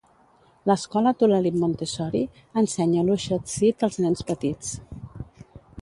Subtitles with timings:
[0.69, 2.23] L'escola Tulalip Montessori
[2.63, 4.77] ensenya Lushootseed als nens petits.